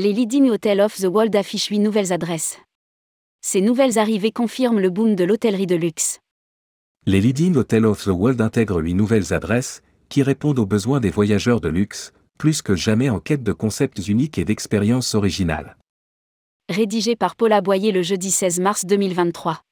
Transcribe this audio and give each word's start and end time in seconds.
Les 0.00 0.12
Leading 0.12 0.48
Hotels 0.48 0.80
of 0.80 0.94
the 0.94 1.06
World 1.06 1.34
affichent 1.34 1.70
8 1.70 1.80
nouvelles 1.80 2.12
adresses. 2.12 2.60
Ces 3.40 3.60
nouvelles 3.60 3.98
arrivées 3.98 4.30
confirment 4.30 4.78
le 4.78 4.90
boom 4.90 5.16
de 5.16 5.24
l'hôtellerie 5.24 5.66
de 5.66 5.74
luxe. 5.74 6.20
Les 7.04 7.20
Leading 7.20 7.56
Hotels 7.56 7.84
of 7.84 8.04
the 8.04 8.12
World 8.12 8.40
intègrent 8.40 8.80
8 8.80 8.94
nouvelles 8.94 9.32
adresses, 9.32 9.82
qui 10.08 10.22
répondent 10.22 10.60
aux 10.60 10.66
besoins 10.66 11.00
des 11.00 11.10
voyageurs 11.10 11.60
de 11.60 11.68
luxe, 11.68 12.12
plus 12.38 12.62
que 12.62 12.76
jamais 12.76 13.10
en 13.10 13.18
quête 13.18 13.42
de 13.42 13.52
concepts 13.52 14.06
uniques 14.06 14.38
et 14.38 14.44
d'expériences 14.44 15.16
originales. 15.16 15.76
Rédigé 16.68 17.16
par 17.16 17.34
Paula 17.34 17.60
Boyer 17.60 17.90
le 17.90 18.02
jeudi 18.02 18.30
16 18.30 18.60
mars 18.60 18.84
2023. 18.86 19.62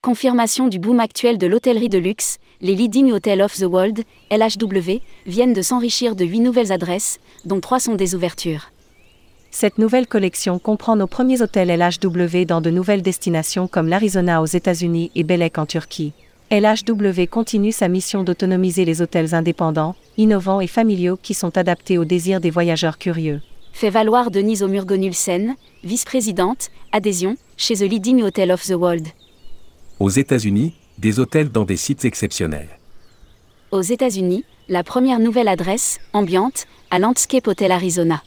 Confirmation 0.00 0.68
du 0.68 0.78
boom 0.78 1.00
actuel 1.00 1.38
de 1.38 1.48
l'hôtellerie 1.48 1.88
de 1.88 1.98
luxe, 1.98 2.38
les 2.60 2.76
Leading 2.76 3.10
Hotels 3.10 3.42
of 3.42 3.56
the 3.56 3.64
World, 3.64 4.04
LHW, 4.30 5.00
viennent 5.26 5.52
de 5.52 5.60
s'enrichir 5.60 6.14
de 6.14 6.24
8 6.24 6.38
nouvelles 6.38 6.70
adresses, 6.70 7.18
dont 7.44 7.58
3 7.58 7.80
sont 7.80 7.94
des 7.96 8.14
ouvertures. 8.14 8.70
Cette 9.50 9.76
nouvelle 9.76 10.06
collection 10.06 10.60
comprend 10.60 10.94
nos 10.94 11.08
premiers 11.08 11.42
hôtels 11.42 11.76
LHW 11.76 12.44
dans 12.46 12.60
de 12.60 12.70
nouvelles 12.70 13.02
destinations 13.02 13.66
comme 13.66 13.88
l'Arizona 13.88 14.40
aux 14.40 14.46
États-Unis 14.46 15.10
et 15.16 15.24
Belek 15.24 15.58
en 15.58 15.66
Turquie. 15.66 16.12
LHW 16.52 17.26
continue 17.28 17.72
sa 17.72 17.88
mission 17.88 18.22
d'autonomiser 18.22 18.84
les 18.84 19.02
hôtels 19.02 19.34
indépendants, 19.34 19.96
innovants 20.16 20.60
et 20.60 20.68
familiaux 20.68 21.18
qui 21.20 21.34
sont 21.34 21.58
adaptés 21.58 21.98
aux 21.98 22.04
désirs 22.04 22.40
des 22.40 22.50
voyageurs 22.50 22.98
curieux. 22.98 23.40
Fait 23.72 23.90
valoir 23.90 24.30
Denise 24.30 24.62
Omurgonulsen, 24.62 25.56
vice-présidente, 25.82 26.68
adhésion, 26.92 27.36
chez 27.56 27.74
The 27.74 27.90
Leading 27.90 28.22
Hotel 28.22 28.52
of 28.52 28.64
the 28.64 28.74
World. 28.74 29.08
Aux 30.00 30.10
États-Unis, 30.10 30.74
des 30.98 31.18
hôtels 31.18 31.50
dans 31.50 31.64
des 31.64 31.76
sites 31.76 32.04
exceptionnels. 32.04 32.78
Aux 33.72 33.82
États-Unis, 33.82 34.44
la 34.68 34.84
première 34.84 35.18
nouvelle 35.18 35.48
adresse, 35.48 35.98
ambiante, 36.12 36.66
à 36.92 37.00
Landscape 37.00 37.48
Hotel 37.48 37.72
Arizona. 37.72 38.22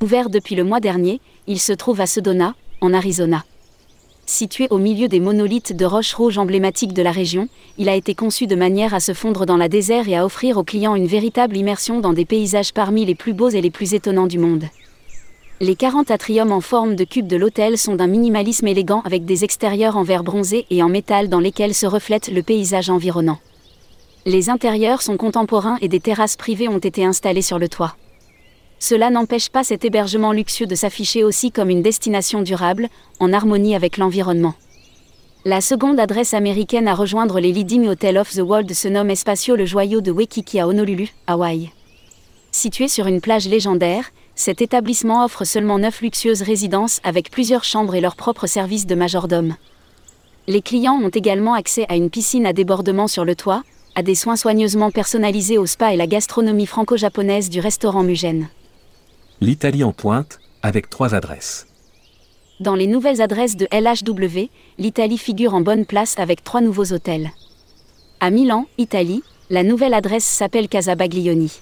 Ouvert 0.00 0.30
depuis 0.30 0.54
le 0.54 0.62
mois 0.62 0.78
dernier, 0.78 1.20
il 1.48 1.58
se 1.58 1.72
trouve 1.72 2.00
à 2.00 2.06
Sedona, 2.06 2.54
en 2.80 2.94
Arizona. 2.94 3.44
Situé 4.24 4.68
au 4.70 4.78
milieu 4.78 5.08
des 5.08 5.18
monolithes 5.18 5.76
de 5.76 5.84
roches 5.84 6.14
rouges 6.14 6.38
emblématiques 6.38 6.94
de 6.94 7.02
la 7.02 7.10
région, 7.10 7.48
il 7.76 7.88
a 7.88 7.96
été 7.96 8.14
conçu 8.14 8.46
de 8.46 8.54
manière 8.54 8.94
à 8.94 9.00
se 9.00 9.14
fondre 9.14 9.46
dans 9.46 9.56
la 9.56 9.68
désert 9.68 10.08
et 10.08 10.16
à 10.16 10.24
offrir 10.24 10.58
aux 10.58 10.64
clients 10.64 10.94
une 10.94 11.08
véritable 11.08 11.56
immersion 11.56 11.98
dans 11.98 12.12
des 12.12 12.24
paysages 12.24 12.72
parmi 12.72 13.04
les 13.04 13.16
plus 13.16 13.32
beaux 13.32 13.50
et 13.50 13.60
les 13.60 13.72
plus 13.72 13.94
étonnants 13.94 14.28
du 14.28 14.38
monde. 14.38 14.66
Les 15.60 15.76
40 15.76 16.10
atriums 16.10 16.50
en 16.50 16.60
forme 16.60 16.96
de 16.96 17.04
cube 17.04 17.28
de 17.28 17.36
l'hôtel 17.36 17.78
sont 17.78 17.94
d'un 17.94 18.08
minimalisme 18.08 18.66
élégant 18.66 19.02
avec 19.02 19.24
des 19.24 19.44
extérieurs 19.44 19.96
en 19.96 20.02
verre 20.02 20.24
bronzé 20.24 20.66
et 20.68 20.82
en 20.82 20.88
métal 20.88 21.28
dans 21.28 21.38
lesquels 21.38 21.74
se 21.74 21.86
reflète 21.86 22.28
le 22.28 22.42
paysage 22.42 22.90
environnant. 22.90 23.38
Les 24.26 24.50
intérieurs 24.50 25.00
sont 25.00 25.16
contemporains 25.16 25.78
et 25.80 25.86
des 25.86 26.00
terrasses 26.00 26.36
privées 26.36 26.66
ont 26.66 26.78
été 26.78 27.04
installées 27.04 27.40
sur 27.40 27.60
le 27.60 27.68
toit. 27.68 27.94
Cela 28.80 29.10
n'empêche 29.10 29.48
pas 29.48 29.62
cet 29.62 29.84
hébergement 29.84 30.32
luxueux 30.32 30.66
de 30.66 30.74
s'afficher 30.74 31.22
aussi 31.22 31.52
comme 31.52 31.70
une 31.70 31.82
destination 31.82 32.42
durable, 32.42 32.88
en 33.20 33.32
harmonie 33.32 33.76
avec 33.76 33.96
l'environnement. 33.96 34.54
La 35.44 35.60
seconde 35.60 36.00
adresse 36.00 36.34
américaine 36.34 36.88
à 36.88 36.94
rejoindre 36.94 37.38
les 37.38 37.52
Leading 37.52 37.86
Hotels 37.86 38.18
of 38.18 38.32
the 38.32 38.40
World 38.40 38.72
se 38.72 38.88
nomme 38.88 39.10
Espacio 39.10 39.54
le 39.54 39.66
Joyau 39.66 40.00
de 40.00 40.10
Waikiki 40.10 40.58
à 40.58 40.66
Honolulu, 40.66 41.10
Hawaï. 41.28 41.70
Situé 42.50 42.88
sur 42.88 43.06
une 43.06 43.20
plage 43.20 43.46
légendaire, 43.46 44.10
cet 44.36 44.62
établissement 44.62 45.24
offre 45.24 45.44
seulement 45.44 45.78
9 45.78 46.00
luxueuses 46.00 46.42
résidences 46.42 47.00
avec 47.04 47.30
plusieurs 47.30 47.64
chambres 47.64 47.94
et 47.94 48.00
leur 48.00 48.16
propre 48.16 48.46
service 48.46 48.86
de 48.86 48.94
majordome. 48.94 49.54
Les 50.46 50.60
clients 50.60 51.00
ont 51.02 51.08
également 51.08 51.54
accès 51.54 51.86
à 51.88 51.96
une 51.96 52.10
piscine 52.10 52.46
à 52.46 52.52
débordement 52.52 53.08
sur 53.08 53.24
le 53.24 53.36
toit, 53.36 53.62
à 53.94 54.02
des 54.02 54.14
soins 54.14 54.36
soigneusement 54.36 54.90
personnalisés 54.90 55.56
au 55.56 55.66
spa 55.66 55.94
et 55.94 55.96
la 55.96 56.06
gastronomie 56.06 56.66
franco-japonaise 56.66 57.48
du 57.48 57.60
restaurant 57.60 58.02
Mugen. 58.02 58.48
L'Italie 59.40 59.84
en 59.84 59.92
pointe, 59.92 60.40
avec 60.62 60.90
trois 60.90 61.14
adresses. 61.14 61.66
Dans 62.60 62.74
les 62.74 62.86
nouvelles 62.86 63.22
adresses 63.22 63.56
de 63.56 63.68
LHW, 63.72 64.48
l'Italie 64.78 65.18
figure 65.18 65.54
en 65.54 65.60
bonne 65.60 65.86
place 65.86 66.18
avec 66.18 66.42
trois 66.42 66.60
nouveaux 66.60 66.92
hôtels. 66.92 67.30
À 68.20 68.30
Milan, 68.30 68.66
Italie, 68.78 69.22
la 69.50 69.62
nouvelle 69.62 69.94
adresse 69.94 70.24
s'appelle 70.24 70.68
Casa 70.68 70.94
Baglioni. 70.94 71.52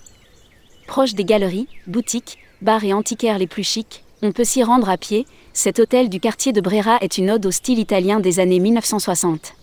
Proche 0.93 1.15
des 1.15 1.25
galeries, 1.25 1.69
boutiques, 1.87 2.37
bars 2.61 2.85
et 2.85 2.93
antiquaires 2.93 3.39
les 3.39 3.47
plus 3.47 3.63
chics, 3.63 4.05
on 4.21 4.31
peut 4.31 4.45
s'y 4.45 4.63
rendre 4.63 4.91
à 4.91 4.99
pied, 4.99 5.25
cet 5.55 5.79
hôtel 5.79 6.11
du 6.11 6.21
quartier 6.21 6.53
de 6.53 6.61
Brera 6.61 6.99
est 7.01 7.17
une 7.17 7.31
ode 7.31 7.47
au 7.47 7.51
style 7.51 7.79
italien 7.79 8.21
des 8.21 8.41
années 8.41 8.59
1960. 8.59 9.55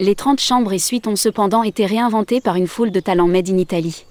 Les 0.00 0.16
30 0.16 0.40
chambres 0.40 0.72
et 0.72 0.80
suites 0.80 1.06
ont 1.06 1.14
cependant 1.14 1.62
été 1.62 1.86
réinventées 1.86 2.40
par 2.40 2.56
une 2.56 2.66
foule 2.66 2.90
de 2.90 2.98
talents 2.98 3.28
made 3.28 3.48
in 3.48 3.58
Italy. 3.58 4.06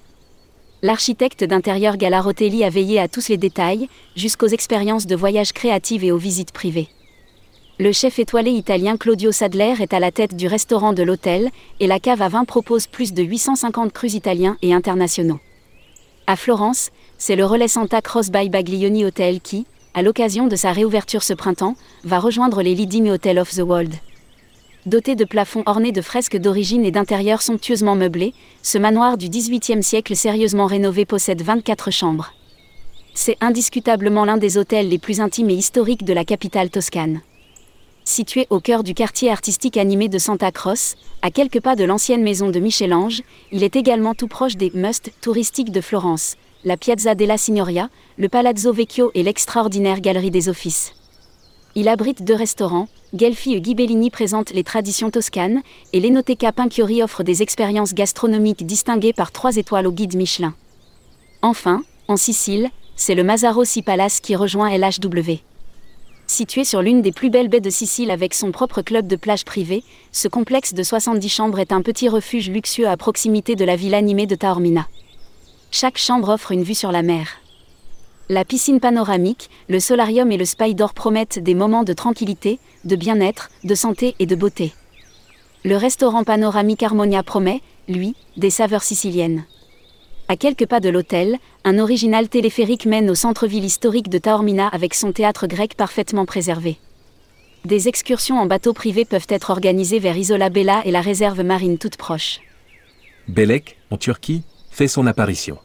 L'architecte 0.82 1.44
d'intérieur 1.44 1.98
Galarotelli 1.98 2.64
a 2.64 2.70
veillé 2.70 3.02
à 3.02 3.10
tous 3.10 3.28
les 3.28 3.36
détails, 3.36 3.90
jusqu'aux 4.16 4.48
expériences 4.48 5.08
de 5.08 5.18
voyage 5.18 5.52
créatives 5.52 6.06
et 6.06 6.14
aux 6.14 6.18
visites 6.18 6.54
privées. 6.54 6.88
Le 7.80 7.92
chef 7.92 8.18
étoilé 8.18 8.52
italien 8.52 8.96
Claudio 8.96 9.34
Sadler 9.34 9.74
est 9.82 9.94
à 9.94 10.00
la 10.00 10.14
tête 10.14 10.38
du 10.38 10.48
restaurant 10.48 10.94
de 10.94 11.04
l'hôtel, 11.04 11.50
et 11.82 11.88
la 11.88 12.00
cave 12.00 12.22
à 12.22 12.30
vin 12.30 12.46
propose 12.46 12.88
plus 12.88 13.12
de 13.12 13.24
850 13.24 13.92
crus 13.92 14.14
italiens 14.14 14.56
et 14.62 14.74
internationaux. 14.74 15.42
À 16.30 16.36
Florence, 16.36 16.92
c'est 17.18 17.36
le 17.36 17.44
relais 17.44 17.68
Santa 17.68 18.04
Cross 18.04 18.30
by 18.30 18.50
Baglioni 18.50 19.04
Hotel 19.04 19.42
qui, 19.42 19.66
à 19.96 20.04
l'occasion 20.04 20.46
de 20.46 20.56
sa 20.56 20.72
réouverture 20.72 21.24
ce 21.24 21.34
printemps, 21.34 21.76
va 22.04 22.20
rejoindre 22.20 22.62
les 22.62 22.76
Leading 22.76 23.10
Hotels 23.10 23.40
of 23.40 23.50
the 23.50 23.62
World. 23.62 23.96
Doté 24.86 25.16
de 25.16 25.26
plafonds 25.26 25.64
ornés 25.66 25.92
de 25.92 26.04
fresques 26.04 26.38
d'origine 26.38 26.86
et 26.86 26.92
d'intérieurs 26.92 27.42
somptueusement 27.42 27.96
meublés, 27.96 28.36
ce 28.62 28.78
manoir 28.78 29.18
du 29.18 29.28
XVIIIe 29.28 29.82
siècle 29.82 30.16
sérieusement 30.16 30.68
rénové 30.68 31.04
possède 31.04 31.42
24 31.42 31.90
chambres. 31.90 32.32
C'est 33.16 33.38
indiscutablement 33.42 34.24
l'un 34.24 34.38
des 34.38 34.60
hôtels 34.60 34.88
les 34.88 35.00
plus 35.00 35.22
intimes 35.22 35.50
et 35.50 35.56
historiques 35.56 36.04
de 36.04 36.14
la 36.14 36.26
capitale 36.26 36.70
toscane. 36.70 37.22
Situé 38.10 38.48
au 38.50 38.60
cœur 38.60 38.82
du 38.82 38.96
quartier 38.96 39.30
artistique 39.30 39.78
animé 39.78 40.10
de 40.10 40.18
Santa 40.18 40.52
Croce, 40.52 40.96
à 41.22 41.30
quelques 41.30 41.60
pas 41.62 41.76
de 41.76 41.84
l'ancienne 41.84 42.24
maison 42.24 42.50
de 42.50 42.60
Michel-Ange, 42.60 43.22
il 43.52 43.64
est 43.64 43.76
également 43.76 44.16
tout 44.16 44.28
proche 44.28 44.58
des 44.58 44.72
must 44.74 45.12
touristiques 45.22 45.72
de 45.72 45.80
Florence, 45.80 46.36
la 46.64 46.76
Piazza 46.76 47.14
della 47.14 47.38
Signoria, 47.38 47.92
le 48.18 48.28
Palazzo 48.28 48.74
Vecchio 48.74 49.12
et 49.14 49.22
l'extraordinaire 49.22 50.02
Galerie 50.02 50.32
des 50.32 50.50
Offices. 50.50 50.96
Il 51.76 51.88
abrite 51.88 52.24
deux 52.24 52.34
restaurants, 52.34 52.88
Gelfi 53.14 53.54
et 53.54 53.62
Ghibellini 53.62 54.10
présentent 54.10 54.54
les 54.54 54.64
traditions 54.64 55.12
toscanes, 55.12 55.62
et 55.94 56.00
l'Enoteca 56.00 56.52
Pinchiori 56.52 57.04
offre 57.04 57.22
des 57.22 57.44
expériences 57.44 57.94
gastronomiques 57.94 58.66
distinguées 58.66 59.14
par 59.14 59.32
trois 59.32 59.56
étoiles 59.56 59.86
au 59.86 59.92
guide 59.92 60.16
Michelin. 60.16 60.56
Enfin, 61.44 61.84
en 62.08 62.18
Sicile, 62.18 62.72
c'est 62.96 63.14
le 63.14 63.24
Mazzaro 63.24 63.66
Si 63.66 63.84
Palace 63.84 64.20
qui 64.20 64.36
rejoint 64.36 64.76
LHW. 64.76 65.44
Situé 66.30 66.64
sur 66.64 66.84
l'une 66.84 67.02
des 67.02 67.12
plus 67.12 67.32
belles 67.32 67.48
baies 67.48 67.60
de 67.60 67.72
Sicile 67.72 68.12
avec 68.12 68.36
son 68.36 68.52
propre 68.52 68.84
club 68.84 69.08
de 69.08 69.16
plage 69.16 69.46
privée, 69.46 69.84
ce 70.12 70.28
complexe 70.28 70.76
de 70.76 70.84
70 70.84 71.28
chambres 71.28 71.58
est 71.58 71.72
un 71.72 71.82
petit 71.82 72.08
refuge 72.08 72.52
luxueux 72.52 72.88
à 72.88 72.98
proximité 72.98 73.56
de 73.56 73.66
la 73.66 73.76
ville 73.76 73.96
animée 73.96 74.28
de 74.28 74.36
Taormina. 74.36 74.88
Chaque 75.72 75.98
chambre 75.98 76.30
offre 76.30 76.52
une 76.52 76.62
vue 76.62 76.76
sur 76.76 76.92
la 76.92 77.02
mer. 77.02 77.42
La 78.30 78.46
piscine 78.46 78.80
panoramique, 78.80 79.50
le 79.70 79.80
solarium 79.80 80.32
et 80.32 80.38
le 80.38 80.46
spider 80.46 80.86
promettent 80.94 81.40
des 81.40 81.56
moments 81.56 81.84
de 81.84 81.94
tranquillité, 81.94 82.60
de 82.86 82.96
bien-être, 82.96 83.50
de 83.64 83.74
santé 83.74 84.14
et 84.20 84.28
de 84.28 84.36
beauté. 84.36 84.76
Le 85.66 85.78
restaurant 85.78 86.24
panoramique 86.24 86.84
Harmonia 86.84 87.24
promet, 87.24 87.60
lui, 87.88 88.14
des 88.38 88.52
saveurs 88.52 88.84
siciliennes. 88.84 89.46
À 90.32 90.38
quelques 90.38 90.68
pas 90.68 90.80
de 90.80 90.90
l'hôtel, 90.90 91.38
un 91.64 91.80
original 91.80 92.30
téléphérique 92.30 92.86
mène 92.86 93.10
au 93.10 93.16
centre-ville 93.16 93.66
historique 93.66 94.10
de 94.10 94.20
Taormina 94.20 94.68
avec 94.68 94.94
son 94.94 95.12
théâtre 95.12 95.48
grec 95.48 95.74
parfaitement 95.74 96.28
préservé. 96.28 96.78
Des 97.66 97.88
excursions 97.88 98.38
en 98.38 98.46
bateau 98.46 98.74
privé 98.74 99.06
peuvent 99.06 99.26
être 99.30 99.50
organisées 99.50 99.98
vers 99.98 100.16
Isola 100.16 100.52
Bella 100.52 100.84
et 100.86 100.92
la 100.92 101.02
réserve 101.02 101.42
marine 101.42 101.80
toute 101.80 101.98
proche. 101.98 102.42
Belek, 103.28 103.78
en 103.90 103.98
Turquie, 103.98 104.44
fait 104.70 104.88
son 104.88 105.08
apparition. 105.08 105.58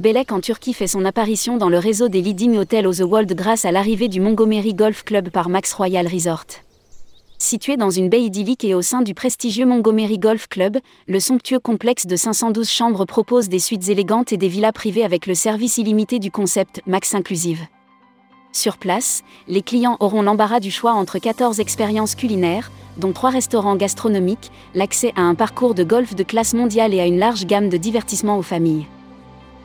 Belek 0.00 0.32
en 0.32 0.40
Turquie 0.40 0.72
fait 0.72 0.86
son 0.86 1.04
apparition 1.04 1.58
dans 1.58 1.68
le 1.68 1.78
réseau 1.78 2.08
des 2.08 2.22
Leading 2.22 2.56
Hotels 2.56 2.86
of 2.86 2.96
the 2.96 3.02
World 3.02 3.34
grâce 3.34 3.66
à 3.66 3.72
l'arrivée 3.72 4.08
du 4.08 4.20
Montgomery 4.20 4.72
Golf 4.72 5.04
Club 5.04 5.28
par 5.28 5.50
Max 5.50 5.74
Royal 5.74 6.08
Resort. 6.08 6.46
Situé 7.38 7.76
dans 7.76 7.90
une 7.90 8.08
baie 8.08 8.22
idyllique 8.22 8.64
et 8.64 8.74
au 8.74 8.80
sein 8.80 9.02
du 9.02 9.12
prestigieux 9.12 9.66
Montgomery 9.66 10.18
Golf 10.18 10.48
Club, 10.48 10.78
le 11.06 11.20
somptueux 11.20 11.58
complexe 11.58 12.06
de 12.06 12.16
512 12.16 12.68
chambres 12.68 13.04
propose 13.04 13.50
des 13.50 13.58
suites 13.58 13.90
élégantes 13.90 14.32
et 14.32 14.38
des 14.38 14.48
villas 14.48 14.72
privées 14.72 15.04
avec 15.04 15.26
le 15.26 15.34
service 15.34 15.76
illimité 15.76 16.18
du 16.18 16.30
concept 16.30 16.80
Max 16.86 17.14
Inclusive. 17.14 17.66
Sur 18.52 18.78
place, 18.78 19.22
les 19.48 19.60
clients 19.60 19.98
auront 20.00 20.22
l'embarras 20.22 20.60
du 20.60 20.70
choix 20.70 20.94
entre 20.94 21.18
14 21.18 21.60
expériences 21.60 22.14
culinaires, 22.14 22.72
dont 22.96 23.12
3 23.12 23.28
restaurants 23.28 23.76
gastronomiques, 23.76 24.50
l'accès 24.74 25.12
à 25.14 25.20
un 25.20 25.34
parcours 25.34 25.74
de 25.74 25.84
golf 25.84 26.14
de 26.14 26.22
classe 26.22 26.54
mondiale 26.54 26.94
et 26.94 27.00
à 27.00 27.06
une 27.06 27.18
large 27.18 27.44
gamme 27.44 27.68
de 27.68 27.76
divertissements 27.76 28.38
aux 28.38 28.42
familles. 28.42 28.86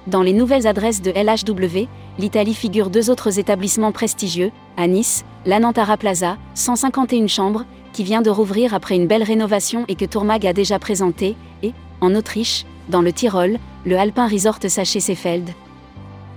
Dans 0.08 0.24
les 0.24 0.34
nouvelles 0.34 0.66
adresses 0.66 1.04
de 1.04 1.12
LHW, 1.12 1.88
l'Italie 2.18 2.56
figure 2.56 2.90
deux 2.90 3.12
autres 3.12 3.38
établissements 3.38 3.92
prestigieux, 3.92 4.52
à 4.76 4.88
Nice, 4.88 5.24
l'Anantara 5.46 5.96
Plaza, 5.96 6.38
151 6.56 7.28
chambres, 7.28 7.66
qui 7.94 8.04
vient 8.04 8.24
de 8.24 8.32
rouvrir 8.32 8.74
après 8.74 8.96
une 8.96 9.06
belle 9.06 9.22
rénovation 9.22 9.86
et 9.88 9.96
que 9.96 10.06
Tourmag 10.06 10.48
a 10.48 10.54
déjà 10.54 10.80
présenté, 10.80 11.36
et, 11.62 11.74
en 12.00 12.16
Autriche, 12.16 12.66
dans 12.90 13.04
le 13.04 13.14
Tyrol, 13.14 13.60
le 13.86 13.98
Alpin 13.98 14.28
Resort 14.28 14.58
Sachse-Seefeld. 14.68 15.50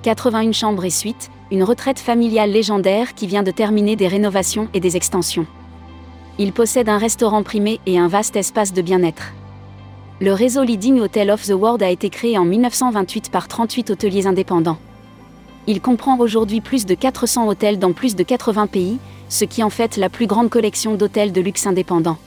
81 0.03 0.53
chambres 0.53 0.85
et 0.85 0.91
suites, 0.91 1.31
une 1.51 1.63
retraite 1.63 1.99
familiale 1.99 2.51
légendaire 2.51 3.15
qui 3.15 3.27
vient 3.27 3.43
de 3.43 3.51
terminer 3.51 3.97
des 3.97 4.09
rénovations 4.09 4.69
et 4.75 4.81
des 4.81 4.97
extensions. 4.97 5.47
Il 6.39 6.53
possède 6.53 6.91
un 6.91 6.99
restaurant 6.99 7.43
primé 7.43 7.81
et 7.87 7.99
un 7.99 8.09
vaste 8.09 8.37
espace 8.37 8.75
de 8.75 8.83
bien-être. 8.83 9.33
Le 10.21 10.33
réseau 10.33 10.63
Leading 10.63 11.01
Hotel 11.01 11.29
of 11.29 11.45
the 11.45 11.55
World 11.55 11.83
a 11.83 11.91
été 11.91 12.09
créé 12.09 12.39
en 12.39 12.45
1928 12.45 13.33
par 13.33 13.49
38 13.49 13.91
hôteliers 13.91 14.29
indépendants. 14.29 14.79
Il 15.67 15.81
comprend 15.81 16.17
aujourd'hui 16.21 16.61
plus 16.61 16.87
de 16.87 16.95
400 16.95 17.49
hôtels 17.49 17.81
dans 17.81 17.93
plus 17.93 18.15
de 18.15 18.23
80 18.23 18.69
pays, 18.69 18.99
ce 19.29 19.45
qui 19.45 19.65
en 19.65 19.71
fait 19.71 19.97
la 19.97 20.09
plus 20.09 20.29
grande 20.29 20.51
collection 20.51 20.95
d'hôtels 20.95 21.33
de 21.33 21.41
luxe 21.41 21.67
indépendants. 21.67 22.19